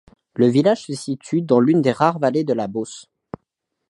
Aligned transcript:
Le 0.33 0.47
village 0.47 0.85
se 0.87 0.95
situe 0.95 1.43
dans 1.43 1.59
l'une 1.59 1.83
des 1.83 1.91
rares 1.91 2.17
vallées 2.17 2.43
de 2.43 2.53
la 2.53 2.65
Beauce. 2.65 3.07